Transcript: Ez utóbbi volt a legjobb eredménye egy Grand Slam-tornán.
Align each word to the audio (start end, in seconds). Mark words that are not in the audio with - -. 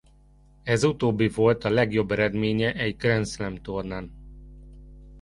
Ez 0.63 0.83
utóbbi 0.83 1.27
volt 1.27 1.63
a 1.63 1.69
legjobb 1.69 2.11
eredménye 2.11 2.73
egy 2.73 2.95
Grand 2.95 3.27
Slam-tornán. 3.27 4.11